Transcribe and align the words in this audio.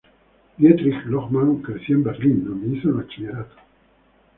Dietrich 0.57 1.05
Lohmann 1.05 1.61
creció 1.61 1.95
en 1.95 2.03
Berlín, 2.03 2.43
donde 2.43 2.75
hizo 2.75 2.87
el 2.87 2.95
Bachillerato. 2.95 3.55